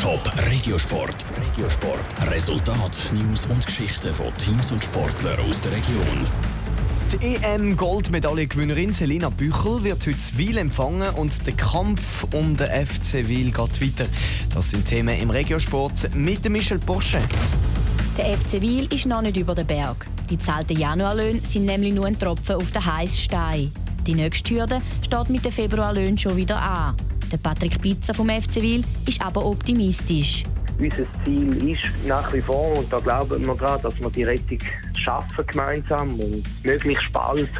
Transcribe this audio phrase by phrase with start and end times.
[0.00, 1.14] Top Regiosport.
[1.36, 2.30] Regiosport.
[2.30, 6.26] Resultat, News und Geschichten von Teams und Sportlern aus der Region.
[7.12, 13.50] Die EM-Goldmedaillengewinnerin Selina Büchel wird heute Wil empfangen und der Kampf um den FC Wil
[13.50, 14.10] geht weiter.
[14.54, 17.20] Das sind Themen im Regiosport mit Michel Porsche.
[18.16, 20.06] Der FC Wil ist noch nicht über den Berg.
[20.30, 23.72] Die zahlten Januarlöhne sind nämlich nur ein Tropfen auf den heißen Stein.
[24.06, 26.94] Die nächste Hürde steht mit den Februarlöhnen schon wieder an.
[27.32, 30.42] Der Patrick Pizza vom FC Wil ist aber optimistisch.
[30.80, 34.58] Unser Ziel ist nach wie vor, und da glauben wir daran, dass wir die Rettung
[34.96, 37.50] schaffen gemeinsam und möglichst bald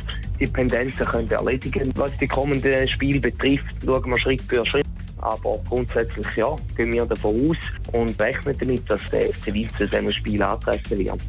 [0.40, 4.86] die Pendenzen können erledigen Was die kommenden Spiele betrifft, schauen wir Schritt für Schritt.
[5.18, 7.56] Aber grundsätzlich ja, gehen wir davon aus
[7.92, 11.20] und rechnen damit, dass der FC Wil zu diesem Spiel antreten wird.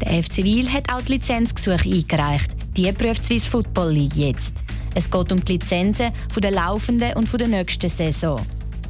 [0.00, 2.52] Der FC Wil hat auch die Lizenzgesuche eingereicht.
[2.76, 4.62] Die prüft Swiss Football League jetzt.
[4.94, 8.40] Es geht um die Lizenzen von der laufenden und von der nächsten Saison.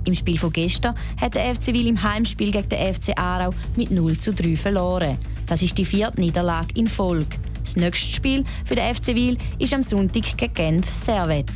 [0.06, 3.90] Im Spiel von gestern hat der FC Wil im Heimspiel gegen den FC Aarau mit
[3.90, 5.18] 0 zu 3 verloren.
[5.46, 7.36] Das ist die vierte Niederlage in Folge.
[7.62, 11.50] Das nächste Spiel für den FC Wil ist am Sonntag gegen Genf Servet.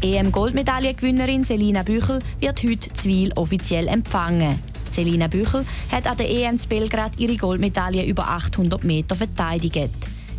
[0.00, 4.58] EM-Goldmedaillengewinnerin Selina Büchel wird heute Zwil offiziell empfangen.
[4.92, 9.90] Selina Büchel hat an der EM zu Belgrad ihre Goldmedaille über 800 Meter verteidigt.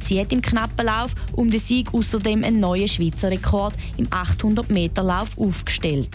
[0.03, 5.37] Sie hat im knappen Lauf um den Sieg außerdem einen neuen Schweizer Rekord im 800-Meter-Lauf
[5.37, 6.09] aufgestellt.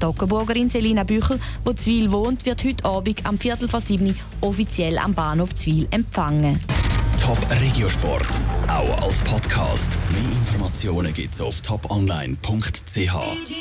[0.00, 4.98] Die Ockenburgerin Selina Büchel, die Zwil wohnt, wird heute Abend am Viertel vor sieben offiziell
[4.98, 6.60] am Bahnhof Zwil empfangen.
[7.20, 8.28] Top Regiosport,
[8.68, 9.96] auch als Podcast.
[10.10, 13.56] Mehr Informationen gibt's auf toponline.ch.